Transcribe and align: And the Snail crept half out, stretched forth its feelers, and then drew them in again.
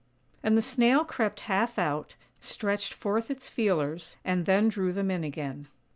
And 0.41 0.57
the 0.57 0.63
Snail 0.63 1.05
crept 1.05 1.41
half 1.41 1.77
out, 1.77 2.15
stretched 2.39 2.91
forth 2.91 3.29
its 3.29 3.51
feelers, 3.51 4.15
and 4.25 4.47
then 4.47 4.67
drew 4.67 4.91
them 4.91 5.11
in 5.11 5.23
again. 5.23 5.67